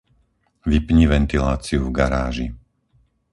[0.71, 2.47] Vypni ventiláciu v garáži.